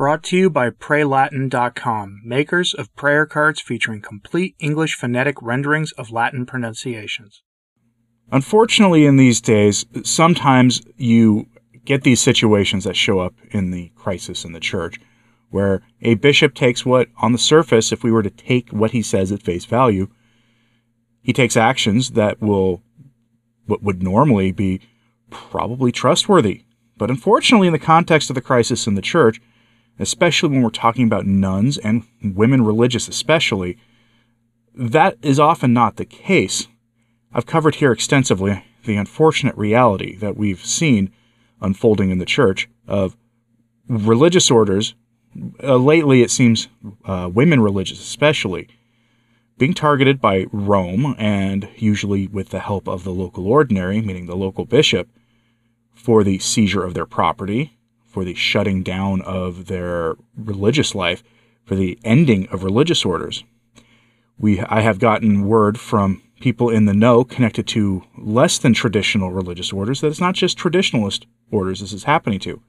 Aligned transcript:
Brought 0.00 0.22
to 0.22 0.36
you 0.38 0.48
by 0.48 0.70
PrayLatin.com, 0.70 2.22
makers 2.24 2.72
of 2.72 2.96
prayer 2.96 3.26
cards 3.26 3.60
featuring 3.60 4.00
complete 4.00 4.56
English 4.58 4.94
phonetic 4.94 5.36
renderings 5.42 5.92
of 5.92 6.10
Latin 6.10 6.46
pronunciations. 6.46 7.42
Unfortunately, 8.32 9.04
in 9.04 9.18
these 9.18 9.42
days, 9.42 9.84
sometimes 10.02 10.80
you 10.96 11.48
get 11.84 12.02
these 12.02 12.18
situations 12.18 12.84
that 12.84 12.96
show 12.96 13.18
up 13.18 13.34
in 13.50 13.72
the 13.72 13.92
crisis 13.94 14.42
in 14.42 14.54
the 14.54 14.58
church 14.58 14.98
where 15.50 15.82
a 16.00 16.14
bishop 16.14 16.54
takes 16.54 16.86
what, 16.86 17.08
on 17.18 17.32
the 17.32 17.38
surface, 17.38 17.92
if 17.92 18.02
we 18.02 18.10
were 18.10 18.22
to 18.22 18.30
take 18.30 18.70
what 18.70 18.92
he 18.92 19.02
says 19.02 19.30
at 19.30 19.42
face 19.42 19.66
value, 19.66 20.08
he 21.20 21.34
takes 21.34 21.58
actions 21.58 22.12
that 22.12 22.40
will, 22.40 22.82
what 23.66 23.82
would 23.82 24.02
normally 24.02 24.50
be 24.50 24.80
probably 25.28 25.92
trustworthy. 25.92 26.62
But 26.96 27.10
unfortunately, 27.10 27.66
in 27.66 27.74
the 27.74 27.78
context 27.78 28.30
of 28.30 28.34
the 28.34 28.40
crisis 28.40 28.86
in 28.86 28.94
the 28.94 29.02
church, 29.02 29.42
especially 30.00 30.48
when 30.48 30.62
we're 30.62 30.70
talking 30.70 31.04
about 31.04 31.26
nuns 31.26 31.78
and 31.78 32.04
women 32.22 32.62
religious, 32.64 33.08
especially, 33.08 33.76
that 34.74 35.16
is 35.22 35.38
often 35.38 35.72
not 35.72 35.96
the 35.96 36.04
case. 36.04 36.68
I've 37.32 37.46
covered 37.46 37.76
here 37.76 37.92
extensively 37.92 38.64
the 38.84 38.96
unfortunate 38.96 39.56
reality 39.56 40.16
that 40.16 40.36
we've 40.36 40.64
seen 40.64 41.12
unfolding 41.60 42.10
in 42.10 42.18
the 42.18 42.24
church 42.24 42.68
of 42.88 43.16
religious 43.88 44.50
orders 44.50 44.94
uh, 45.62 45.76
lately, 45.76 46.22
it 46.22 46.30
seems 46.30 46.68
uh, 47.04 47.30
women 47.32 47.60
religious, 47.60 48.00
especially, 48.00 48.68
being 49.58 49.74
targeted 49.74 50.20
by 50.20 50.46
Rome 50.50 51.14
and 51.18 51.68
usually 51.76 52.26
with 52.26 52.48
the 52.48 52.60
help 52.60 52.88
of 52.88 53.04
the 53.04 53.12
local 53.12 53.46
ordinary, 53.46 54.00
meaning 54.00 54.26
the 54.26 54.36
local 54.36 54.64
bishop, 54.64 55.08
for 55.94 56.24
the 56.24 56.38
seizure 56.38 56.84
of 56.84 56.94
their 56.94 57.06
property, 57.06 57.76
for 58.10 58.24
the 58.24 58.34
shutting 58.34 58.82
down 58.82 59.22
of 59.22 59.66
their 59.66 60.16
religious 60.36 60.94
life, 60.94 61.22
for 61.64 61.76
the 61.76 61.98
ending 62.04 62.48
of 62.48 62.64
religious 62.64 63.04
orders. 63.04 63.44
We, 64.38 64.60
I 64.60 64.80
have 64.80 64.98
gotten 64.98 65.46
word 65.46 65.78
from 65.78 66.22
people 66.40 66.70
in 66.70 66.86
the 66.86 66.94
know 66.94 67.22
connected 67.22 67.68
to 67.68 68.02
less 68.18 68.58
than 68.58 68.74
traditional 68.74 69.30
religious 69.30 69.72
orders 69.72 70.00
that 70.00 70.08
it's 70.08 70.20
not 70.20 70.34
just 70.34 70.58
traditionalist 70.58 71.26
orders 71.50 71.80
this 71.80 71.92
is 71.92 72.04
happening 72.04 72.40
to. 72.40 72.60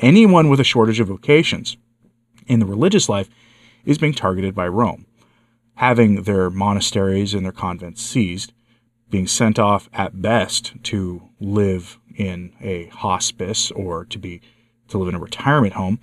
Anyone 0.00 0.48
with 0.48 0.60
a 0.60 0.64
shortage 0.64 1.00
of 1.00 1.08
vocations 1.08 1.76
in 2.46 2.58
the 2.58 2.66
religious 2.66 3.08
life 3.08 3.30
is 3.84 3.98
being 3.98 4.12
targeted 4.12 4.54
by 4.54 4.66
Rome, 4.68 5.06
having 5.76 6.24
their 6.24 6.50
monasteries 6.50 7.32
and 7.32 7.44
their 7.44 7.52
convents 7.52 8.02
seized, 8.02 8.52
being 9.08 9.26
sent 9.26 9.58
off 9.58 9.88
at 9.92 10.20
best 10.20 10.72
to 10.84 11.22
live 11.40 11.98
in 12.16 12.52
a 12.60 12.86
hospice 12.86 13.70
or 13.70 14.04
to 14.06 14.18
be 14.18 14.40
to 14.90 14.98
live 14.98 15.08
in 15.08 15.14
a 15.14 15.20
retirement 15.20 15.74
home, 15.74 15.98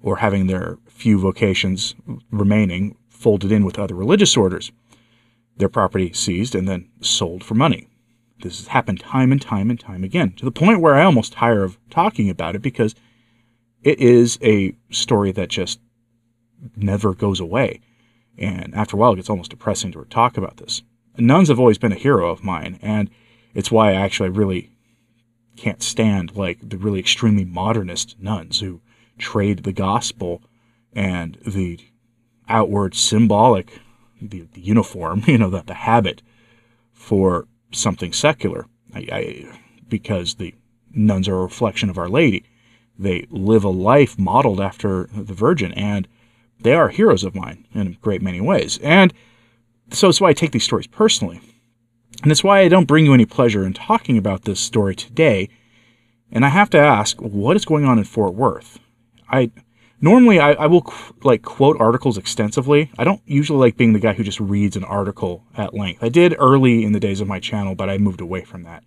or 0.00 0.16
having 0.16 0.46
their 0.46 0.78
few 0.86 1.18
vocations 1.18 1.94
remaining 2.30 2.96
folded 3.08 3.50
in 3.50 3.64
with 3.64 3.78
other 3.78 3.94
religious 3.94 4.36
orders, 4.36 4.70
their 5.56 5.68
property 5.68 6.12
seized 6.12 6.54
and 6.54 6.68
then 6.68 6.88
sold 7.00 7.42
for 7.42 7.54
money. 7.54 7.88
This 8.40 8.58
has 8.58 8.68
happened 8.68 9.00
time 9.00 9.32
and 9.32 9.40
time 9.40 9.70
and 9.70 9.80
time 9.80 10.04
again, 10.04 10.32
to 10.32 10.44
the 10.44 10.52
point 10.52 10.80
where 10.80 10.94
I 10.94 11.04
almost 11.04 11.32
tire 11.32 11.64
of 11.64 11.78
talking 11.90 12.28
about 12.28 12.54
it 12.54 12.62
because 12.62 12.94
it 13.82 13.98
is 13.98 14.38
a 14.42 14.74
story 14.90 15.32
that 15.32 15.48
just 15.48 15.80
never 16.76 17.14
goes 17.14 17.40
away. 17.40 17.80
And 18.38 18.74
after 18.74 18.96
a 18.96 19.00
while, 19.00 19.12
it 19.12 19.16
gets 19.16 19.30
almost 19.30 19.50
depressing 19.50 19.92
to 19.92 20.04
talk 20.04 20.36
about 20.36 20.58
this. 20.58 20.82
Nuns 21.16 21.48
have 21.48 21.58
always 21.58 21.78
been 21.78 21.92
a 21.92 21.96
hero 21.96 22.30
of 22.30 22.44
mine, 22.44 22.78
and 22.82 23.08
it's 23.54 23.70
why 23.70 23.92
I 23.92 23.94
actually 23.94 24.28
really 24.28 24.75
can't 25.56 25.82
stand 25.82 26.36
like 26.36 26.58
the 26.62 26.78
really 26.78 27.00
extremely 27.00 27.44
modernist 27.44 28.16
nuns 28.20 28.60
who 28.60 28.80
trade 29.18 29.64
the 29.64 29.72
gospel 29.72 30.42
and 30.92 31.38
the 31.46 31.78
outward 32.48 32.94
symbolic, 32.94 33.80
the, 34.20 34.46
the 34.52 34.60
uniform, 34.60 35.22
you 35.26 35.38
know, 35.38 35.50
the, 35.50 35.62
the 35.62 35.74
habit 35.74 36.22
for 36.92 37.46
something 37.72 38.12
secular. 38.12 38.66
I, 38.94 39.08
I, 39.12 39.58
because 39.88 40.34
the 40.34 40.54
nuns 40.92 41.28
are 41.28 41.36
a 41.36 41.42
reflection 41.42 41.90
of 41.90 41.98
Our 41.98 42.08
Lady. 42.08 42.44
They 42.98 43.26
live 43.30 43.64
a 43.64 43.68
life 43.68 44.18
modeled 44.18 44.60
after 44.60 45.08
the 45.14 45.34
Virgin, 45.34 45.72
and 45.72 46.08
they 46.60 46.72
are 46.72 46.88
heroes 46.88 47.24
of 47.24 47.34
mine 47.34 47.66
in 47.74 47.86
a 47.88 47.90
great 47.90 48.22
many 48.22 48.40
ways. 48.40 48.78
And 48.82 49.12
so 49.90 50.08
it's 50.08 50.20
why 50.20 50.30
I 50.30 50.32
take 50.32 50.52
these 50.52 50.64
stories 50.64 50.86
personally. 50.86 51.40
And 52.22 52.32
it's 52.32 52.44
why 52.44 52.60
I 52.60 52.68
don't 52.68 52.86
bring 52.86 53.04
you 53.04 53.14
any 53.14 53.26
pleasure 53.26 53.64
in 53.64 53.72
talking 53.72 54.18
about 54.18 54.42
this 54.42 54.60
story 54.60 54.94
today. 54.94 55.48
And 56.32 56.44
I 56.44 56.48
have 56.48 56.70
to 56.70 56.78
ask, 56.78 57.20
what 57.20 57.56
is 57.56 57.64
going 57.64 57.84
on 57.84 57.98
in 57.98 58.04
Fort 58.04 58.34
Worth? 58.34 58.78
I 59.28 59.50
normally 60.00 60.38
I, 60.38 60.52
I 60.52 60.66
will 60.66 60.92
like 61.22 61.42
quote 61.42 61.80
articles 61.80 62.18
extensively. 62.18 62.90
I 62.98 63.04
don't 63.04 63.22
usually 63.26 63.58
like 63.58 63.76
being 63.76 63.92
the 63.92 64.00
guy 64.00 64.12
who 64.12 64.24
just 64.24 64.40
reads 64.40 64.76
an 64.76 64.84
article 64.84 65.44
at 65.56 65.74
length. 65.74 66.02
I 66.02 66.08
did 66.08 66.34
early 66.38 66.84
in 66.84 66.92
the 66.92 67.00
days 67.00 67.20
of 67.20 67.28
my 67.28 67.40
channel, 67.40 67.74
but 67.74 67.90
I 67.90 67.98
moved 67.98 68.20
away 68.20 68.44
from 68.44 68.64
that. 68.64 68.84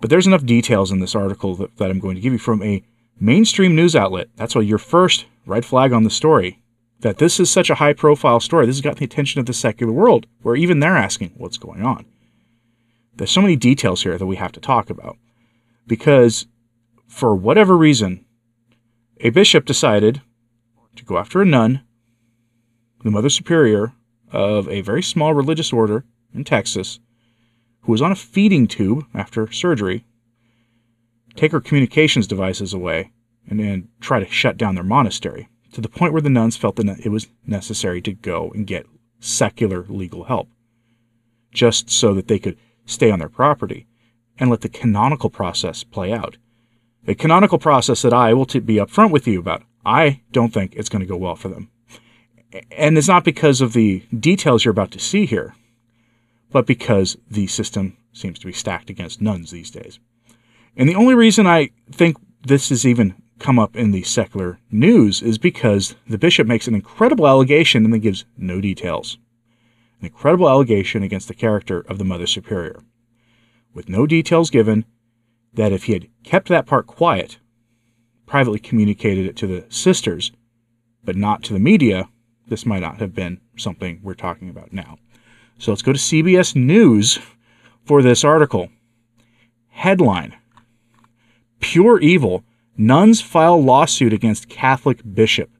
But 0.00 0.10
there's 0.10 0.26
enough 0.26 0.44
details 0.44 0.92
in 0.92 1.00
this 1.00 1.14
article 1.14 1.56
that, 1.56 1.76
that 1.78 1.90
I'm 1.90 2.00
going 2.00 2.16
to 2.16 2.20
give 2.20 2.32
you 2.32 2.38
from 2.38 2.62
a 2.62 2.82
mainstream 3.18 3.74
news 3.74 3.96
outlet. 3.96 4.28
That's 4.36 4.54
why 4.54 4.62
your 4.62 4.78
first 4.78 5.26
red 5.46 5.64
flag 5.64 5.92
on 5.92 6.04
the 6.04 6.10
story 6.10 6.60
that 7.00 7.18
this 7.18 7.38
is 7.38 7.50
such 7.50 7.70
a 7.70 7.76
high 7.76 7.92
profile 7.92 8.40
story. 8.40 8.66
This 8.66 8.76
has 8.76 8.82
got 8.82 8.96
the 8.96 9.04
attention 9.04 9.38
of 9.38 9.46
the 9.46 9.52
secular 9.52 9.92
world, 9.92 10.26
where 10.42 10.56
even 10.56 10.80
they're 10.80 10.96
asking 10.96 11.32
what's 11.36 11.58
going 11.58 11.82
on. 11.82 12.06
There's 13.16 13.30
so 13.30 13.40
many 13.42 13.56
details 13.56 14.02
here 14.02 14.18
that 14.18 14.26
we 14.26 14.36
have 14.36 14.52
to 14.52 14.60
talk 14.60 14.90
about. 14.90 15.16
Because 15.86 16.46
for 17.06 17.34
whatever 17.34 17.76
reason, 17.76 18.24
a 19.20 19.30
bishop 19.30 19.64
decided 19.64 20.20
to 20.96 21.04
go 21.04 21.18
after 21.18 21.40
a 21.40 21.46
nun, 21.46 21.82
the 23.02 23.10
Mother 23.10 23.30
Superior 23.30 23.92
of 24.32 24.68
a 24.68 24.80
very 24.80 25.02
small 25.02 25.32
religious 25.32 25.72
order 25.72 26.04
in 26.34 26.44
Texas, 26.44 26.98
who 27.82 27.92
was 27.92 28.02
on 28.02 28.12
a 28.12 28.16
feeding 28.16 28.66
tube 28.66 29.04
after 29.14 29.50
surgery, 29.50 30.04
take 31.36 31.52
her 31.52 31.60
communications 31.60 32.26
devices 32.26 32.74
away, 32.74 33.12
and 33.48 33.60
then 33.60 33.88
try 34.00 34.18
to 34.18 34.30
shut 34.30 34.56
down 34.56 34.74
their 34.74 34.84
monastery 34.84 35.48
to 35.72 35.80
the 35.80 35.88
point 35.88 36.12
where 36.12 36.22
the 36.22 36.28
nuns 36.28 36.56
felt 36.56 36.76
that 36.76 37.06
it 37.06 37.10
was 37.10 37.28
necessary 37.46 38.02
to 38.02 38.12
go 38.12 38.50
and 38.54 38.66
get 38.66 38.86
secular 39.20 39.84
legal 39.88 40.24
help, 40.24 40.48
just 41.52 41.88
so 41.88 42.12
that 42.14 42.28
they 42.28 42.38
could 42.38 42.58
stay 42.86 43.10
on 43.10 43.18
their 43.18 43.28
property 43.28 43.86
and 44.38 44.50
let 44.50 44.62
the 44.62 44.68
canonical 44.68 45.30
process 45.30 45.84
play 45.84 46.12
out. 46.12 46.36
A 47.06 47.14
canonical 47.14 47.58
process 47.58 48.02
that 48.02 48.12
I 48.12 48.34
will 48.34 48.46
be 48.46 48.76
upfront 48.76 49.10
with 49.10 49.26
you 49.26 49.38
about. 49.38 49.62
I 49.84 50.22
don't 50.32 50.52
think 50.52 50.74
it's 50.74 50.88
going 50.88 51.00
to 51.00 51.06
go 51.06 51.16
well 51.16 51.36
for 51.36 51.48
them. 51.48 51.70
And 52.72 52.96
it's 52.96 53.08
not 53.08 53.24
because 53.24 53.60
of 53.60 53.72
the 53.72 54.02
details 54.18 54.64
you're 54.64 54.72
about 54.72 54.90
to 54.92 54.98
see 54.98 55.26
here, 55.26 55.54
but 56.50 56.66
because 56.66 57.16
the 57.30 57.46
system 57.46 57.96
seems 58.12 58.38
to 58.38 58.46
be 58.46 58.52
stacked 58.52 58.90
against 58.90 59.20
nuns 59.20 59.50
these 59.50 59.70
days. 59.70 60.00
And 60.76 60.88
the 60.88 60.94
only 60.94 61.14
reason 61.14 61.46
I 61.46 61.70
think 61.90 62.16
this 62.42 62.70
is 62.70 62.86
even 62.86 63.14
come 63.38 63.58
up 63.58 63.76
in 63.76 63.90
the 63.90 64.02
secular 64.02 64.58
news 64.70 65.22
is 65.22 65.38
because 65.38 65.94
the 66.08 66.18
bishop 66.18 66.46
makes 66.46 66.66
an 66.66 66.74
incredible 66.74 67.26
allegation 67.26 67.84
and 67.84 67.92
then 67.92 68.00
gives 68.00 68.24
no 68.36 68.60
details. 68.60 69.18
An 70.00 70.06
incredible 70.06 70.48
allegation 70.48 71.02
against 71.02 71.28
the 71.28 71.34
character 71.34 71.80
of 71.88 71.98
the 71.98 72.04
Mother 72.04 72.26
Superior, 72.26 72.80
with 73.72 73.88
no 73.88 74.06
details 74.06 74.50
given, 74.50 74.84
that 75.54 75.72
if 75.72 75.84
he 75.84 75.92
had 75.92 76.08
kept 76.22 76.48
that 76.48 76.66
part 76.66 76.86
quiet, 76.86 77.38
privately 78.26 78.58
communicated 78.58 79.26
it 79.26 79.36
to 79.36 79.46
the 79.46 79.64
sisters, 79.68 80.32
but 81.04 81.16
not 81.16 81.42
to 81.44 81.52
the 81.52 81.58
media, 81.58 82.08
this 82.48 82.66
might 82.66 82.82
not 82.82 82.98
have 82.98 83.14
been 83.14 83.40
something 83.56 84.00
we're 84.02 84.14
talking 84.14 84.50
about 84.50 84.72
now. 84.72 84.98
So 85.58 85.72
let's 85.72 85.82
go 85.82 85.92
to 85.92 85.98
CBS 85.98 86.54
News 86.54 87.18
for 87.84 88.02
this 88.02 88.24
article. 88.24 88.68
Headline 89.68 90.36
Pure 91.60 92.00
Evil 92.00 92.44
Nuns 92.76 93.22
file 93.22 93.62
lawsuit 93.62 94.12
against 94.12 94.50
Catholic 94.50 95.00
bishop. 95.14 95.50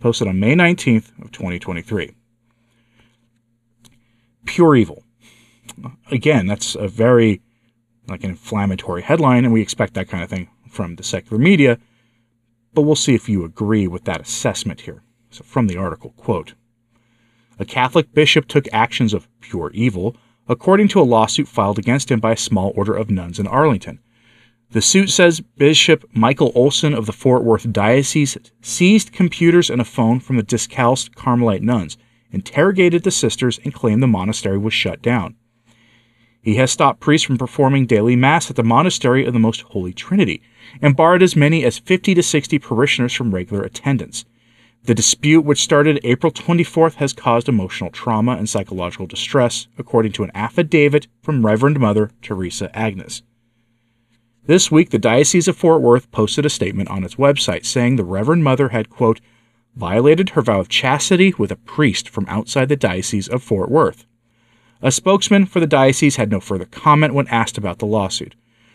Posted 0.00 0.28
on 0.28 0.40
May 0.40 0.54
19th 0.54 1.10
of 1.22 1.30
2023. 1.32 2.14
Pure 4.46 4.76
evil. 4.76 5.04
Again, 6.10 6.46
that's 6.46 6.74
a 6.74 6.88
very 6.88 7.42
like 8.08 8.22
an 8.24 8.30
inflammatory 8.30 9.02
headline, 9.02 9.44
and 9.44 9.52
we 9.52 9.60
expect 9.60 9.94
that 9.94 10.08
kind 10.08 10.22
of 10.22 10.30
thing 10.30 10.48
from 10.68 10.96
the 10.96 11.02
secular 11.02 11.42
media. 11.42 11.78
But 12.72 12.82
we'll 12.82 12.94
see 12.94 13.14
if 13.14 13.28
you 13.28 13.44
agree 13.44 13.86
with 13.86 14.04
that 14.04 14.20
assessment 14.20 14.82
here. 14.82 15.02
So 15.30 15.42
from 15.42 15.66
the 15.66 15.76
article, 15.76 16.10
quote, 16.16 16.54
a 17.58 17.64
Catholic 17.64 18.12
bishop 18.12 18.46
took 18.46 18.66
actions 18.72 19.14
of 19.14 19.28
pure 19.40 19.70
evil, 19.72 20.16
according 20.48 20.88
to 20.88 21.00
a 21.00 21.02
lawsuit 21.02 21.48
filed 21.48 21.78
against 21.78 22.10
him 22.10 22.20
by 22.20 22.32
a 22.32 22.36
small 22.36 22.72
order 22.76 22.94
of 22.94 23.10
nuns 23.10 23.38
in 23.38 23.46
Arlington. 23.46 23.98
The 24.70 24.82
suit 24.82 25.10
says 25.10 25.40
Bishop 25.40 26.04
Michael 26.12 26.52
Olson 26.54 26.92
of 26.92 27.06
the 27.06 27.12
Fort 27.12 27.44
Worth 27.44 27.72
Diocese 27.72 28.36
seized 28.60 29.12
computers 29.12 29.70
and 29.70 29.80
a 29.80 29.84
phone 29.84 30.20
from 30.20 30.36
the 30.36 30.42
discalced 30.42 31.14
Carmelite 31.14 31.62
nuns, 31.62 31.96
interrogated 32.30 33.02
the 33.02 33.10
sisters, 33.10 33.58
and 33.64 33.74
claimed 33.74 34.02
the 34.02 34.06
monastery 34.06 34.58
was 34.58 34.74
shut 34.74 35.02
down. 35.02 35.36
He 36.46 36.54
has 36.56 36.70
stopped 36.70 37.00
priests 37.00 37.26
from 37.26 37.38
performing 37.38 37.86
daily 37.86 38.14
Mass 38.14 38.50
at 38.50 38.56
the 38.56 38.62
Monastery 38.62 39.26
of 39.26 39.32
the 39.32 39.40
Most 39.40 39.62
Holy 39.62 39.92
Trinity 39.92 40.40
and 40.80 40.94
barred 40.94 41.22
as 41.22 41.34
many 41.34 41.64
as 41.64 41.78
50 41.78 42.14
to 42.14 42.22
60 42.22 42.60
parishioners 42.60 43.12
from 43.12 43.34
regular 43.34 43.64
attendance. 43.64 44.24
The 44.84 44.94
dispute, 44.94 45.40
which 45.40 45.62
started 45.62 45.98
April 46.04 46.30
24th, 46.30 46.94
has 46.94 47.12
caused 47.12 47.48
emotional 47.48 47.90
trauma 47.90 48.36
and 48.36 48.48
psychological 48.48 49.08
distress, 49.08 49.66
according 49.76 50.12
to 50.12 50.22
an 50.22 50.30
affidavit 50.36 51.08
from 51.20 51.44
Reverend 51.44 51.80
Mother 51.80 52.12
Teresa 52.22 52.70
Agnes. 52.78 53.22
This 54.46 54.70
week, 54.70 54.90
the 54.90 54.98
Diocese 55.00 55.48
of 55.48 55.56
Fort 55.56 55.82
Worth 55.82 56.08
posted 56.12 56.46
a 56.46 56.50
statement 56.50 56.88
on 56.88 57.02
its 57.02 57.16
website 57.16 57.66
saying 57.66 57.96
the 57.96 58.04
Reverend 58.04 58.44
Mother 58.44 58.68
had, 58.68 58.88
quote, 58.88 59.20
violated 59.76 60.30
her 60.30 60.42
vow 60.42 60.58
of 60.58 60.68
chastity 60.68 61.34
with 61.38 61.52
a 61.52 61.56
priest 61.56 62.08
from 62.08 62.26
outside 62.28 62.68
the 62.68 62.76
Diocese 62.76 63.28
of 63.28 63.42
Fort 63.42 63.70
Worth. 63.70 64.06
A 64.82 64.90
spokesman 64.90 65.46
for 65.46 65.60
the 65.60 65.66
diocese 65.66 66.16
had 66.16 66.30
no 66.30 66.40
further 66.40 66.66
comment 66.66 67.14
when 67.14 67.28
asked 67.28 67.56
about 67.56 67.78
the 67.78 67.86
lawsuit. 67.86 68.34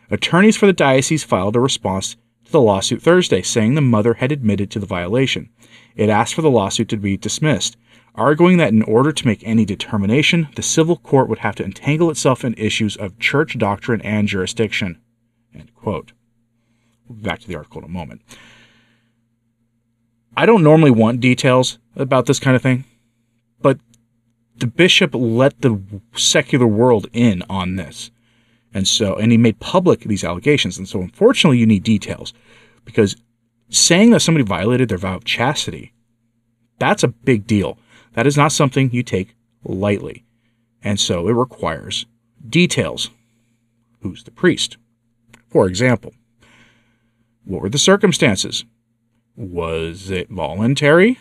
Attorneys 0.09 0.57
for 0.57 0.65
the 0.65 0.73
diocese 0.73 1.23
filed 1.23 1.55
a 1.55 1.59
response 1.59 2.15
to 2.45 2.51
the 2.51 2.61
lawsuit 2.61 3.01
Thursday, 3.01 3.41
saying 3.41 3.75
the 3.75 3.81
mother 3.81 4.15
had 4.15 4.31
admitted 4.31 4.71
to 4.71 4.79
the 4.79 4.85
violation. 4.85 5.49
It 5.95 6.09
asked 6.09 6.33
for 6.33 6.41
the 6.41 6.49
lawsuit 6.49 6.89
to 6.89 6.97
be 6.97 7.17
dismissed, 7.17 7.77
arguing 8.15 8.57
that 8.57 8.73
in 8.73 8.81
order 8.81 9.11
to 9.11 9.27
make 9.27 9.45
any 9.45 9.63
determination, 9.63 10.49
the 10.55 10.63
civil 10.63 10.97
court 10.97 11.29
would 11.29 11.39
have 11.39 11.55
to 11.55 11.63
entangle 11.63 12.09
itself 12.09 12.43
in 12.43 12.55
issues 12.55 12.97
of 12.97 13.19
church 13.19 13.57
doctrine 13.57 14.01
and 14.01 14.27
jurisdiction. 14.27 14.99
End 15.53 15.73
quote. 15.75 16.13
back 17.09 17.39
to 17.39 17.47
the 17.47 17.55
article 17.55 17.79
in 17.79 17.85
a 17.85 17.89
moment. 17.89 18.21
I 20.41 20.47
don't 20.47 20.63
normally 20.63 20.89
want 20.89 21.19
details 21.19 21.77
about 21.95 22.25
this 22.25 22.39
kind 22.39 22.55
of 22.55 22.63
thing, 22.63 22.83
but 23.61 23.77
the 24.55 24.65
bishop 24.65 25.11
let 25.13 25.61
the 25.61 25.79
secular 26.15 26.65
world 26.65 27.05
in 27.13 27.43
on 27.47 27.75
this. 27.75 28.09
And 28.73 28.87
so, 28.87 29.17
and 29.17 29.31
he 29.31 29.37
made 29.37 29.59
public 29.59 29.99
these 29.99 30.23
allegations. 30.23 30.79
And 30.79 30.89
so, 30.89 30.99
unfortunately, 30.99 31.59
you 31.59 31.67
need 31.67 31.83
details 31.83 32.33
because 32.85 33.17
saying 33.69 34.09
that 34.09 34.21
somebody 34.21 34.43
violated 34.43 34.89
their 34.89 34.97
vow 34.97 35.17
of 35.17 35.25
chastity, 35.25 35.93
that's 36.79 37.03
a 37.03 37.09
big 37.09 37.45
deal. 37.45 37.77
That 38.13 38.25
is 38.25 38.35
not 38.35 38.51
something 38.51 38.89
you 38.91 39.03
take 39.03 39.35
lightly. 39.63 40.25
And 40.81 40.99
so 40.99 41.27
it 41.27 41.33
requires 41.33 42.07
details. 42.49 43.11
Who's 44.01 44.23
the 44.23 44.31
priest? 44.31 44.77
For 45.49 45.67
example, 45.67 46.15
what 47.45 47.61
were 47.61 47.69
the 47.69 47.77
circumstances? 47.77 48.65
Was 49.41 50.11
it 50.11 50.29
voluntary? 50.29 51.17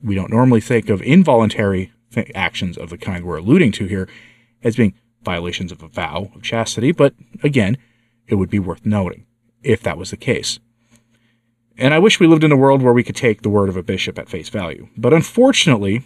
We 0.00 0.14
don't 0.14 0.30
normally 0.30 0.60
think 0.60 0.88
of 0.88 1.02
involuntary 1.02 1.92
th- 2.12 2.30
actions 2.32 2.78
of 2.78 2.90
the 2.90 2.96
kind 2.96 3.24
we're 3.24 3.38
alluding 3.38 3.72
to 3.72 3.86
here 3.86 4.08
as 4.62 4.76
being 4.76 4.94
violations 5.24 5.72
of 5.72 5.82
a 5.82 5.88
vow 5.88 6.30
of 6.32 6.42
chastity, 6.42 6.92
but 6.92 7.12
again, 7.42 7.76
it 8.28 8.36
would 8.36 8.50
be 8.50 8.60
worth 8.60 8.86
noting 8.86 9.26
if 9.64 9.82
that 9.82 9.98
was 9.98 10.12
the 10.12 10.16
case. 10.16 10.60
And 11.76 11.92
I 11.92 11.98
wish 11.98 12.20
we 12.20 12.28
lived 12.28 12.44
in 12.44 12.52
a 12.52 12.56
world 12.56 12.82
where 12.82 12.92
we 12.92 13.02
could 13.02 13.16
take 13.16 13.42
the 13.42 13.48
word 13.48 13.68
of 13.68 13.76
a 13.76 13.82
bishop 13.82 14.16
at 14.16 14.28
face 14.28 14.48
value. 14.48 14.88
But 14.96 15.12
unfortunately, 15.12 16.04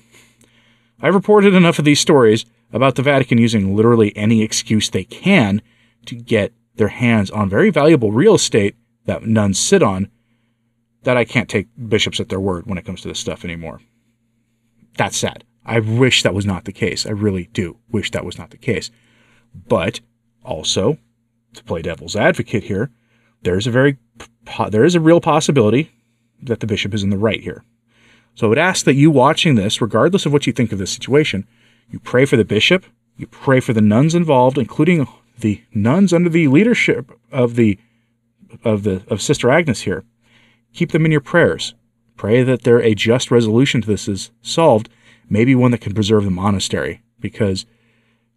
I've 1.03 1.15
reported 1.15 1.53
enough 1.53 1.79
of 1.79 1.85
these 1.85 2.01
stories 2.01 2.47
about 2.73 2.95
the 2.95 3.03
Vatican 3.03 3.37
using 3.37 3.77
literally 3.77 4.17
any 4.17 4.41
excuse 4.41 4.89
they 4.89 5.05
can 5.05 5.61
to 6.07 6.15
get 6.15 6.55
their 6.77 6.89
hands 6.89 7.31
on 7.31 7.51
very 7.51 7.69
valuable 7.69 8.13
real 8.13 8.37
estate 8.37 8.77
that 9.05 9.27
nuns 9.27 9.59
sit 9.59 9.83
on 9.83 10.11
that 11.03 11.17
I 11.17 11.25
can't 11.25 11.49
take 11.49 11.69
bishops 11.89 12.21
at 12.21 12.29
their 12.29 12.41
word 12.41 12.67
when 12.67 12.79
it 12.79 12.85
comes 12.85 13.01
to 13.03 13.09
this 13.09 13.19
stuff 13.19 13.45
anymore. 13.45 13.81
That's 14.97 15.17
sad. 15.17 15.45
I 15.65 15.81
wish 15.81 16.23
that 16.23 16.35
was 16.35 16.47
not 16.47 16.65
the 16.65 16.73
case. 16.73 17.07
I 17.07 17.11
really 17.11 17.49
do 17.53 17.79
wish 17.91 18.11
that 18.11 18.25
was 18.25 18.39
not 18.39 18.51
the 18.51 18.57
case. 18.57 18.91
But 19.55 20.01
also, 20.43 20.99
to 21.55 21.65
play 21.65 21.83
devil's 21.83 22.17
advocate 22.17 22.65
here, 22.65 22.91
there's 23.43 23.67
a 23.67 23.71
very 23.71 23.99
there 24.71 24.85
is 24.85 24.95
a 24.95 25.01
real 25.01 25.21
possibility 25.21 25.93
that 26.43 26.61
the 26.61 26.67
bishop 26.67 26.95
is 26.95 27.03
in 27.03 27.11
the 27.11 27.19
right 27.19 27.41
here. 27.41 27.65
So 28.35 28.47
I 28.47 28.49
would 28.49 28.59
ask 28.59 28.85
that 28.85 28.95
you 28.95 29.11
watching 29.11 29.57
this, 29.57 29.81
regardless 29.81 30.25
of 30.25 30.33
what 30.33 30.47
you 30.47 30.53
think 30.53 30.73
of 30.73 30.79
this 30.79 30.93
situation, 30.93 31.47
you 31.91 31.99
pray 31.99 32.25
for 32.25 32.37
the 32.37 32.45
bishop, 32.45 32.87
you 33.17 33.27
pray 33.27 33.61
for 33.61 33.73
the 33.73 33.81
nuns 33.81 34.15
involved, 34.15 34.59
including 34.59 35.07
the 35.39 35.63
nuns 35.75 36.13
under 36.13 36.31
the 36.31 36.49
leadership 36.49 37.11
of 37.31 37.57
the 37.57 37.79
of 38.65 38.85
the 38.85 39.03
of 39.09 39.21
Sister 39.21 39.51
Agnes 39.51 39.83
here. 39.83 40.05
Keep 40.73 40.93
them 40.93 41.05
in 41.05 41.13
your 41.13 41.21
prayers. 41.21 41.75
Pray 42.17 42.43
that 42.43 42.63
there 42.63 42.83
a 42.83 42.95
just 42.95 43.31
resolution 43.31 43.81
to 43.81 43.87
this 43.87 44.09
is 44.09 44.31
solved, 44.43 44.89
maybe 45.29 45.55
one 45.55 45.71
that 45.71 45.81
can 45.81 45.95
preserve 45.95 46.25
the 46.25 46.31
monastery, 46.31 47.03
because 47.21 47.65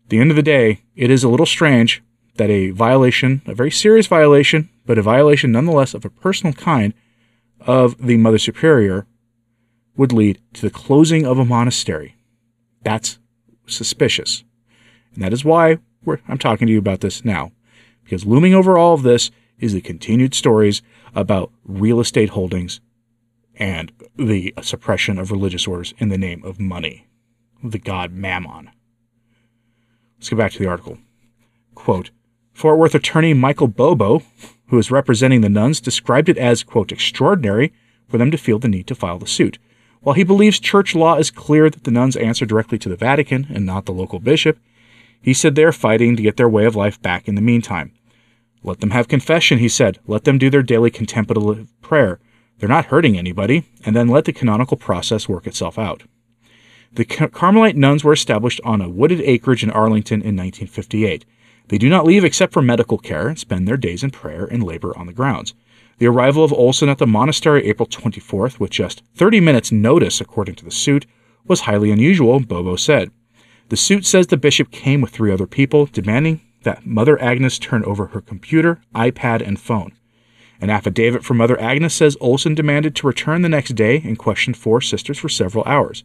at 0.06 0.10
the 0.10 0.20
end 0.20 0.30
of 0.30 0.36
the 0.36 0.44
day, 0.44 0.84
it 0.96 1.10
is 1.10 1.24
a 1.24 1.30
little 1.30 1.46
strange 1.46 2.04
that 2.36 2.50
a 2.50 2.72
violation, 2.72 3.42
a 3.46 3.54
very 3.54 3.72
serious 3.72 4.08
violation, 4.08 4.70
but 4.86 4.98
a 4.98 5.02
violation 5.02 5.52
nonetheless 5.52 5.94
of 5.94 6.06
a 6.06 6.10
personal 6.10 6.54
kind 6.54 6.94
of 7.60 7.98
the 8.06 8.18
Mother 8.18 8.38
Superior 8.38 9.06
would 9.96 10.14
lead 10.14 10.40
to 10.54 10.62
the 10.62 10.70
closing 10.70 11.26
of 11.26 11.38
a 11.38 11.46
monastery. 11.46 12.16
That's 12.84 13.20
suspicious. 13.68 14.44
And 15.14 15.24
that 15.24 15.34
is 15.34 15.46
why 15.46 15.80
I'm 16.28 16.38
talking 16.38 16.68
to 16.68 16.74
you 16.74 16.80
about 16.80 17.02
this 17.02 17.24
now. 17.26 17.52
Because 18.04 18.26
looming 18.26 18.54
over 18.54 18.78
all 18.78 18.94
of 18.94 19.04
this 19.04 19.30
is 19.62 19.74
the 19.74 19.82
continued 19.82 20.34
stories 20.34 20.82
about 21.16 21.52
real 21.64 22.00
estate 22.00 22.30
holdings 22.30 22.82
and 23.56 23.92
the 24.18 24.54
suppression 24.62 25.20
of 25.20 25.32
religious 25.32 25.68
orders 25.68 25.94
in 26.00 26.10
the 26.10 26.18
name 26.18 26.44
of 26.44 26.60
money, 26.60 27.08
the 27.64 27.80
god 27.80 28.12
Mammon. 28.12 28.72
Let's 30.18 30.30
go 30.30 30.38
back 30.38 30.52
to 30.54 30.60
the 30.60 30.68
article. 30.68 30.98
Quote, 31.76 32.12
Fort 32.54 32.78
Worth 32.78 32.96
attorney 32.96 33.34
Michael 33.34 33.68
Bobo, 33.68 34.24
who 34.68 34.78
is 34.78 34.92
representing 34.92 35.42
the 35.42 35.50
nuns, 35.50 35.80
described 35.80 36.30
it 36.30 36.38
as, 36.38 36.64
quote, 36.64 36.92
extraordinary 36.92 37.74
for 38.08 38.18
them 38.18 38.32
to 38.32 38.38
feel 38.38 38.60
the 38.60 38.68
need 38.68 38.88
to 38.88 38.96
file 38.96 39.18
the 39.18 39.28
suit. 39.28 39.58
While 40.02 40.16
he 40.16 40.24
believes 40.24 40.60
church 40.60 40.96
law 40.96 41.18
is 41.18 41.32
clear 41.32 41.70
that 41.70 41.84
the 41.84 41.92
nuns 41.92 42.16
answer 42.16 42.46
directly 42.46 42.78
to 42.80 42.90
the 42.90 42.96
Vatican 42.96 43.48
and 43.50 43.66
not 43.66 43.86
the 43.86 43.94
local 43.94 44.20
bishop, 44.20 44.58
he 45.22 45.34
said 45.34 45.56
they 45.56 45.64
are 45.64 45.72
fighting 45.72 46.16
to 46.16 46.24
get 46.24 46.38
their 46.38 46.50
way 46.50 46.66
of 46.66 46.76
life 46.76 47.02
back 47.02 47.28
in 47.28 47.36
the 47.36 47.42
meantime. 47.42 47.94
Let 48.64 48.80
them 48.80 48.92
have 48.92 49.08
confession, 49.08 49.60
he 49.60 49.70
said. 49.70 50.00
Let 50.06 50.24
them 50.24 50.38
do 50.38 50.50
their 50.50 50.64
daily 50.64 50.92
contemplative 50.92 51.68
prayer. 51.82 52.20
They're 52.60 52.70
not 52.70 52.86
hurting 52.86 53.18
anybody, 53.18 53.64
and 53.84 53.96
then 53.96 54.08
let 54.08 54.26
the 54.26 54.34
canonical 54.34 54.78
process 54.78 55.28
work 55.28 55.48
itself 55.48 55.80
out. 55.80 56.04
The 56.94 57.06
Carmelite 57.06 57.76
nuns 57.76 58.04
were 58.04 58.14
established 58.14 58.62
on 58.64 58.82
a 58.82 58.90
wooded 58.90 59.22
acreage 59.22 59.64
in 59.64 59.72
Arlington 59.72 60.22
in 60.22 60.36
1958. 60.36 61.26
They 61.70 61.78
do 61.78 61.90
not 61.90 62.06
leave 62.06 62.26
except 62.26 62.52
for 62.52 62.62
medical 62.62 62.98
care 62.98 63.30
and 63.30 63.40
spend 63.40 63.68
their 63.68 63.78
days 63.78 64.04
in 64.04 64.12
prayer 64.12 64.46
and 64.46 64.62
labor 64.62 64.96
on 64.98 65.08
the 65.08 65.14
grounds. 65.14 65.54
The 66.00 66.08
arrival 66.08 66.44
of 66.44 66.52
Olson 66.52 66.90
at 66.90 66.98
the 66.98 67.08
monastery 67.08 67.66
April 67.66 67.88
24th, 67.88 68.60
with 68.60 68.72
just 68.72 69.04
30 69.16 69.40
minutes' 69.40 69.72
notice, 69.72 70.20
according 70.20 70.56
to 70.56 70.66
the 70.66 70.72
suit, 70.72 71.06
was 71.46 71.62
highly 71.62 71.92
unusual, 71.92 72.40
Bobo 72.40 72.76
said. 72.76 73.12
The 73.70 73.78
suit 73.78 74.06
says 74.06 74.28
the 74.28 74.38
bishop 74.38 74.70
came 74.72 75.00
with 75.00 75.12
three 75.12 75.32
other 75.32 75.48
people, 75.48 75.86
demanding 75.86 76.42
that 76.64 76.86
Mother 76.86 77.22
Agnes 77.22 77.58
turn 77.60 77.84
over 77.86 78.08
her 78.08 78.22
computer, 78.22 78.82
iPad, 78.96 79.46
and 79.46 79.60
phone. 79.60 79.94
An 80.60 80.70
affidavit 80.70 81.24
from 81.24 81.38
Mother 81.38 81.60
Agnes 81.60 81.94
says 81.94 82.18
Olson 82.22 82.54
demanded 82.54 82.96
to 82.96 83.08
return 83.08 83.42
the 83.42 83.50
next 83.50 83.74
day 83.74 84.02
and 84.06 84.20
questioned 84.20 84.58
four 84.58 84.80
sisters 84.80 85.18
for 85.18 85.30
several 85.30 85.64
hours. 85.66 86.04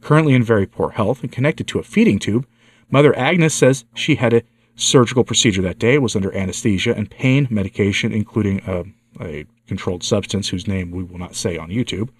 Currently 0.00 0.34
in 0.34 0.44
very 0.44 0.66
poor 0.66 0.90
health 0.90 1.22
and 1.22 1.32
connected 1.32 1.66
to 1.68 1.80
a 1.80 1.82
feeding 1.82 2.20
tube, 2.20 2.46
Mother 2.90 3.16
Agnes 3.18 3.54
says 3.54 3.84
she 3.94 4.14
had 4.14 4.32
a 4.32 4.42
surgical 4.76 5.24
procedure 5.24 5.62
that 5.62 5.80
day, 5.80 5.98
was 5.98 6.14
under 6.14 6.34
anesthesia 6.34 6.94
and 6.94 7.10
pain 7.10 7.48
medication, 7.50 8.12
including 8.12 8.60
a, 8.66 8.84
a 9.20 9.44
controlled 9.66 10.04
substance 10.04 10.48
whose 10.48 10.68
name 10.68 10.92
we 10.92 11.02
will 11.02 11.18
not 11.18 11.34
say 11.34 11.58
on 11.58 11.68
YouTube. 11.68 12.10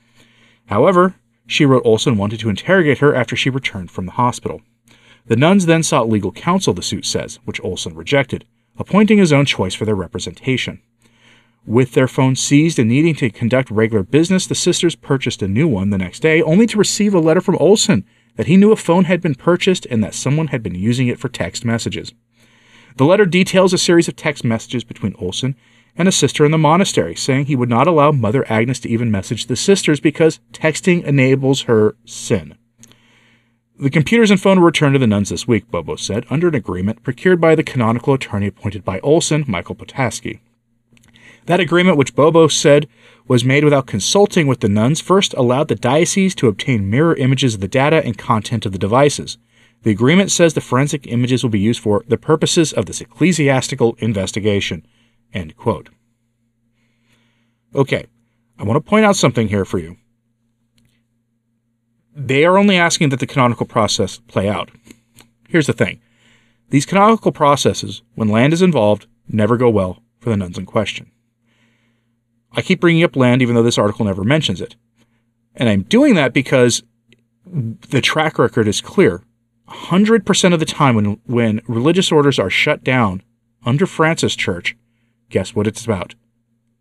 However, 0.66 1.14
she 1.46 1.64
wrote 1.64 1.86
Olson 1.86 2.18
wanted 2.18 2.40
to 2.40 2.50
interrogate 2.50 2.98
her 2.98 3.14
after 3.14 3.36
she 3.36 3.48
returned 3.48 3.90
from 3.90 4.06
the 4.06 4.12
hospital. 4.12 4.60
The 5.28 5.36
nuns 5.36 5.66
then 5.66 5.82
sought 5.82 6.08
legal 6.08 6.32
counsel, 6.32 6.72
the 6.72 6.82
suit 6.82 7.04
says, 7.04 7.38
which 7.44 7.62
Olson 7.62 7.94
rejected, 7.94 8.46
appointing 8.78 9.18
his 9.18 9.32
own 9.32 9.44
choice 9.44 9.74
for 9.74 9.84
their 9.84 9.94
representation. 9.94 10.80
With 11.66 11.92
their 11.92 12.08
phone 12.08 12.34
seized 12.34 12.78
and 12.78 12.88
needing 12.88 13.14
to 13.16 13.28
conduct 13.28 13.70
regular 13.70 14.02
business, 14.02 14.46
the 14.46 14.54
sisters 14.54 14.96
purchased 14.96 15.42
a 15.42 15.48
new 15.48 15.68
one 15.68 15.90
the 15.90 15.98
next 15.98 16.20
day, 16.20 16.40
only 16.40 16.66
to 16.68 16.78
receive 16.78 17.12
a 17.12 17.20
letter 17.20 17.42
from 17.42 17.56
Olson 17.56 18.06
that 18.36 18.46
he 18.46 18.56
knew 18.56 18.72
a 18.72 18.76
phone 18.76 19.04
had 19.04 19.20
been 19.20 19.34
purchased 19.34 19.86
and 19.90 20.02
that 20.02 20.14
someone 20.14 20.46
had 20.46 20.62
been 20.62 20.74
using 20.74 21.08
it 21.08 21.18
for 21.18 21.28
text 21.28 21.62
messages. 21.62 22.14
The 22.96 23.04
letter 23.04 23.26
details 23.26 23.74
a 23.74 23.78
series 23.78 24.08
of 24.08 24.16
text 24.16 24.44
messages 24.44 24.82
between 24.82 25.14
Olson 25.18 25.56
and 25.94 26.08
a 26.08 26.12
sister 26.12 26.44
in 26.44 26.52
the 26.52 26.58
monastery, 26.58 27.14
saying 27.14 27.46
he 27.46 27.56
would 27.56 27.68
not 27.68 27.86
allow 27.86 28.12
Mother 28.12 28.50
Agnes 28.50 28.80
to 28.80 28.88
even 28.88 29.10
message 29.10 29.46
the 29.46 29.56
sisters 29.56 30.00
because 30.00 30.40
texting 30.52 31.04
enables 31.04 31.62
her 31.62 31.96
sin. 32.06 32.57
The 33.80 33.90
computers 33.90 34.32
and 34.32 34.40
phone 34.40 34.58
were 34.58 34.66
returned 34.66 34.94
to 34.94 34.98
the 34.98 35.06
nuns 35.06 35.28
this 35.28 35.46
week, 35.46 35.70
Bobo 35.70 35.94
said, 35.94 36.26
under 36.30 36.48
an 36.48 36.56
agreement 36.56 37.04
procured 37.04 37.40
by 37.40 37.54
the 37.54 37.62
canonical 37.62 38.12
attorney 38.12 38.48
appointed 38.48 38.84
by 38.84 38.98
Olson, 39.00 39.44
Michael 39.46 39.76
Potaski. 39.76 40.40
That 41.46 41.60
agreement, 41.60 41.96
which 41.96 42.16
Bobo 42.16 42.48
said 42.48 42.88
was 43.28 43.44
made 43.44 43.62
without 43.62 43.86
consulting 43.86 44.48
with 44.48 44.60
the 44.60 44.68
nuns, 44.68 45.00
first 45.00 45.32
allowed 45.34 45.68
the 45.68 45.76
diocese 45.76 46.34
to 46.36 46.48
obtain 46.48 46.90
mirror 46.90 47.14
images 47.14 47.54
of 47.54 47.60
the 47.60 47.68
data 47.68 48.04
and 48.04 48.18
content 48.18 48.66
of 48.66 48.72
the 48.72 48.78
devices. 48.78 49.38
The 49.84 49.92
agreement 49.92 50.32
says 50.32 50.54
the 50.54 50.60
forensic 50.60 51.06
images 51.06 51.44
will 51.44 51.50
be 51.50 51.60
used 51.60 51.80
for 51.80 52.04
the 52.08 52.18
purposes 52.18 52.72
of 52.72 52.86
this 52.86 53.00
ecclesiastical 53.00 53.94
investigation. 54.00 54.84
Okay, 57.76 58.06
I 58.58 58.64
want 58.64 58.76
to 58.76 58.90
point 58.90 59.04
out 59.04 59.14
something 59.14 59.46
here 59.46 59.64
for 59.64 59.78
you. 59.78 59.98
They 62.18 62.44
are 62.44 62.58
only 62.58 62.76
asking 62.76 63.10
that 63.10 63.20
the 63.20 63.28
canonical 63.28 63.64
process 63.64 64.18
play 64.18 64.48
out. 64.48 64.72
Here's 65.48 65.68
the 65.68 65.72
thing 65.72 66.00
these 66.68 66.84
canonical 66.84 67.30
processes, 67.30 68.02
when 68.16 68.28
land 68.28 68.52
is 68.52 68.60
involved, 68.60 69.06
never 69.28 69.56
go 69.56 69.70
well 69.70 70.02
for 70.18 70.30
the 70.30 70.36
nuns 70.36 70.58
in 70.58 70.66
question. 70.66 71.12
I 72.52 72.62
keep 72.62 72.80
bringing 72.80 73.04
up 73.04 73.14
land 73.14 73.40
even 73.40 73.54
though 73.54 73.62
this 73.62 73.78
article 73.78 74.04
never 74.04 74.24
mentions 74.24 74.60
it. 74.60 74.74
And 75.54 75.68
I'm 75.68 75.82
doing 75.82 76.16
that 76.16 76.32
because 76.32 76.82
the 77.46 78.00
track 78.00 78.36
record 78.36 78.66
is 78.66 78.80
clear. 78.80 79.22
100% 79.68 80.52
of 80.52 80.58
the 80.58 80.66
time 80.66 80.96
when, 80.96 81.20
when 81.26 81.60
religious 81.68 82.10
orders 82.10 82.38
are 82.38 82.50
shut 82.50 82.82
down 82.82 83.22
under 83.64 83.86
Francis 83.86 84.34
Church, 84.34 84.76
guess 85.30 85.54
what 85.54 85.68
it's 85.68 85.84
about? 85.84 86.16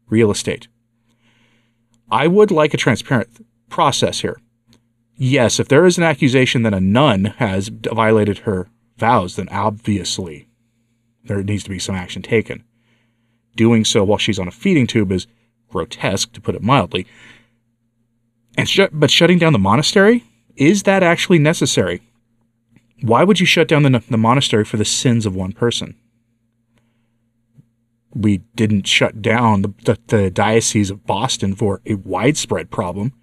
Real 0.09 0.31
estate. 0.31 0.67
I 2.09 2.27
would 2.27 2.49
like 2.49 2.73
a 2.73 2.77
transparent 2.77 3.45
process 3.69 4.21
here. 4.21 4.39
Yes, 5.17 5.59
if 5.59 5.67
there 5.67 5.85
is 5.85 5.97
an 5.97 6.03
accusation 6.03 6.61
that 6.61 6.75
a 6.75 6.79
nun 6.79 7.25
has 7.37 7.69
violated 7.69 8.39
her 8.39 8.69
vows, 8.97 9.35
then 9.35 9.49
obviously 9.49 10.47
there 11.23 11.41
needs 11.41 11.63
to 11.63 11.71
be 11.71 11.79
some 11.79 11.95
action 11.95 12.21
taken. 12.21 12.63
Doing 13.55 13.83
so 13.83 14.03
while 14.03 14.19
she's 14.19 14.37
on 14.37 14.47
a 14.47 14.51
feeding 14.51 14.85
tube 14.85 15.11
is 15.11 15.25
grotesque, 15.69 16.31
to 16.33 16.41
put 16.41 16.53
it 16.53 16.61
mildly. 16.61 17.07
And 18.55 18.69
sh- 18.69 18.91
but 18.91 19.09
shutting 19.09 19.39
down 19.39 19.53
the 19.53 19.59
monastery 19.59 20.23
is 20.55 20.83
that 20.83 21.03
actually 21.03 21.39
necessary? 21.39 22.01
Why 23.01 23.23
would 23.23 23.39
you 23.39 23.45
shut 23.45 23.67
down 23.67 23.83
the, 23.83 24.03
the 24.09 24.17
monastery 24.17 24.65
for 24.65 24.77
the 24.77 24.85
sins 24.85 25.25
of 25.25 25.35
one 25.35 25.51
person? 25.51 25.95
We 28.13 28.39
didn't 28.55 28.87
shut 28.87 29.21
down 29.21 29.61
the, 29.61 29.73
the, 29.83 29.99
the 30.07 30.29
diocese 30.31 30.89
of 30.89 31.05
Boston 31.05 31.55
for 31.55 31.81
a 31.85 31.95
widespread 31.95 32.71
problem 32.71 33.13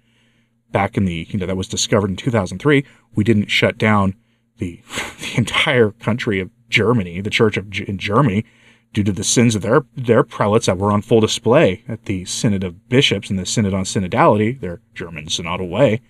back 0.71 0.97
in 0.97 1.05
the 1.05 1.27
you 1.29 1.39
know 1.39 1.45
that 1.45 1.57
was 1.57 1.67
discovered 1.67 2.09
in 2.09 2.15
2003. 2.15 2.85
We 3.15 3.23
didn't 3.23 3.47
shut 3.47 3.77
down 3.77 4.15
the 4.57 4.81
the 5.19 5.33
entire 5.37 5.91
country 5.91 6.39
of 6.39 6.49
Germany, 6.69 7.21
the 7.21 7.29
Church 7.29 7.57
of 7.57 7.67
in 7.79 7.97
Germany, 7.97 8.45
due 8.93 9.03
to 9.03 9.11
the 9.11 9.23
sins 9.23 9.55
of 9.55 9.61
their 9.61 9.85
their 9.95 10.23
prelates 10.23 10.65
that 10.65 10.77
were 10.77 10.91
on 10.91 11.01
full 11.01 11.21
display 11.21 11.83
at 11.87 12.05
the 12.05 12.25
Synod 12.25 12.63
of 12.63 12.89
Bishops 12.89 13.29
and 13.29 13.39
the 13.39 13.45
Synod 13.45 13.73
on 13.73 13.83
Synodality, 13.83 14.59
their 14.59 14.81
German 14.93 15.25
synodal 15.25 15.69
way, 15.69 16.01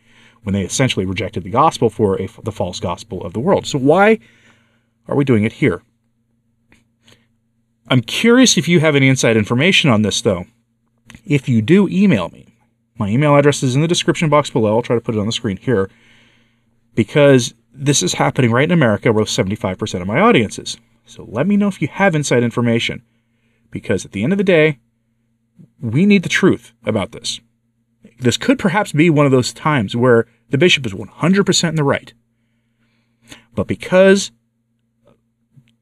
when 0.44 0.54
they 0.54 0.64
essentially 0.64 1.06
rejected 1.06 1.44
the 1.44 1.50
gospel 1.50 1.90
for 1.90 2.22
a, 2.22 2.30
the 2.44 2.52
false 2.52 2.80
gospel 2.80 3.24
of 3.24 3.34
the 3.34 3.40
world. 3.40 3.66
So 3.66 3.80
why 3.80 4.20
are 5.08 5.16
we 5.16 5.26
doing 5.26 5.44
it 5.44 5.54
here? 5.54 5.82
I'm 7.88 8.02
curious 8.02 8.58
if 8.58 8.68
you 8.68 8.80
have 8.80 8.96
any 8.96 9.08
inside 9.08 9.38
information 9.38 9.90
on 9.90 10.02
this, 10.02 10.22
though. 10.22 10.46
If 11.26 11.48
you 11.48 11.62
do, 11.62 11.88
email 11.88 12.30
me. 12.30 12.55
My 12.98 13.10
email 13.10 13.36
address 13.36 13.62
is 13.64 13.76
in 13.76 13.82
the 13.82 13.88
description 13.88 14.30
box 14.30 14.50
below. 14.50 14.76
I'll 14.76 14.82
try 14.82 14.96
to 14.96 15.02
put 15.02 15.16
it 15.16 15.20
on 15.20 15.26
the 15.26 15.32
screen 15.32 15.58
here 15.58 15.90
because 16.94 17.54
this 17.74 18.02
is 18.02 18.14
happening 18.14 18.52
right 18.52 18.64
in 18.64 18.72
America 18.72 19.12
where 19.12 19.26
75% 19.26 20.02
of 20.02 20.08
my 20.08 20.20
audience 20.20 20.58
is. 20.58 20.78
So 21.06 21.26
let 21.30 21.46
me 21.46 21.58
know 21.58 21.68
if 21.68 21.82
you 21.82 21.88
have 21.90 22.16
inside 22.16 22.44
information 22.44 23.04
because 23.70 24.06
at 24.06 24.12
the 24.14 24.24
end 24.24 24.32
of 24.32 24.38
the 24.38 24.44
day, 24.44 24.80
we 25.80 26.06
need 26.06 26.24
the 26.24 26.30
truth 26.30 26.74
about 26.86 27.12
this. 27.12 27.40
This 28.20 28.38
could 28.38 28.58
perhaps 28.58 28.94
be 28.94 29.10
one 29.10 29.26
of 29.26 29.32
those 29.32 29.54
times 29.54 29.96
where 29.96 30.26
the 30.50 30.58
bishop 30.58 30.86
is 30.86 30.94
100% 30.94 31.70
in 31.70 31.76
the 31.76 31.84
right. 31.84 32.14
But 33.54 33.68
because 33.68 34.32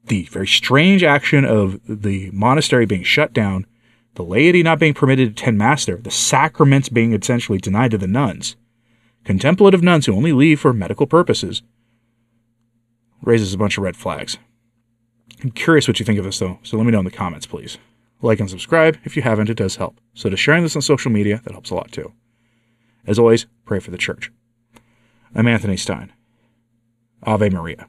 the 0.05 0.23
very 0.25 0.47
strange 0.47 1.03
action 1.03 1.45
of 1.45 1.79
the 1.87 2.31
monastery 2.31 2.85
being 2.85 3.03
shut 3.03 3.33
down, 3.33 3.65
the 4.15 4.23
laity 4.23 4.63
not 4.63 4.79
being 4.79 4.93
permitted 4.93 5.35
to 5.35 5.41
attend 5.41 5.57
mass 5.57 5.85
there, 5.85 5.97
the 5.97 6.11
sacraments 6.11 6.89
being 6.89 7.13
essentially 7.13 7.57
denied 7.57 7.91
to 7.91 7.97
the 7.97 8.07
nuns, 8.07 8.55
contemplative 9.23 9.81
nuns 9.81 10.05
who 10.05 10.15
only 10.15 10.33
leave 10.33 10.59
for 10.59 10.73
medical 10.73 11.07
purposes, 11.07 11.63
raises 13.21 13.53
a 13.53 13.57
bunch 13.57 13.77
of 13.77 13.83
red 13.83 13.95
flags. 13.95 14.37
I'm 15.43 15.51
curious 15.51 15.87
what 15.87 15.99
you 15.99 16.05
think 16.05 16.19
of 16.19 16.25
this, 16.25 16.39
though, 16.39 16.59
so 16.63 16.77
let 16.77 16.85
me 16.85 16.91
know 16.91 16.99
in 16.99 17.05
the 17.05 17.11
comments, 17.11 17.45
please. 17.45 17.77
Like 18.21 18.39
and 18.39 18.49
subscribe. 18.49 18.97
If 19.03 19.17
you 19.17 19.21
haven't, 19.21 19.49
it 19.49 19.57
does 19.57 19.75
help. 19.75 19.99
So, 20.13 20.29
to 20.29 20.37
sharing 20.37 20.63
this 20.63 20.77
on 20.77 20.81
social 20.81 21.11
media, 21.11 21.41
that 21.43 21.51
helps 21.51 21.71
a 21.71 21.75
lot 21.75 21.91
too. 21.91 22.13
As 23.05 23.19
always, 23.19 23.47
pray 23.65 23.79
for 23.79 23.91
the 23.91 23.97
church. 23.97 24.31
I'm 25.35 25.47
Anthony 25.47 25.75
Stine. 25.75 26.13
Ave 27.23 27.49
Maria. 27.49 27.87